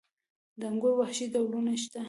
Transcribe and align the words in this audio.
د 0.59 0.61
انګورو 0.71 0.95
وحشي 1.01 1.25
ډولونه 1.33 1.71
شته؟ 1.81 1.99